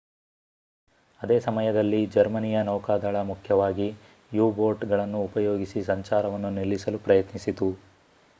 [1.21, 3.87] ಅದೇ ಸಮಯದಲ್ಲಿ ಜರ್ಮನಿಯ ನೌಕಾದಳ ಮುಖ್ಯವಾಗಿ
[4.31, 7.69] u-ಬೋಟ್ ಗಳನ್ನೂ ಉಪಯೋಗಿಸಿ ಸಂಚಾರವನ್ನು ನಿಲ್ಲಿಸಲು ಪ್ರಯತ್ನಿಸಿತು